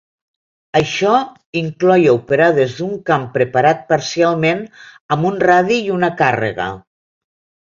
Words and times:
Això 0.77 1.11
incloïa 1.59 2.15
operar 2.15 2.47
des 2.55 2.73
d'un 2.79 2.95
camp 3.11 3.27
preparat 3.37 3.85
parcialment 3.93 4.65
amb 5.17 5.31
un 5.33 5.41
radi 5.45 5.81
i 5.91 5.95
una 5.99 6.11
càrrega. 6.25 6.71